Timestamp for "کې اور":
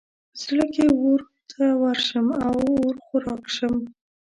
0.73-1.19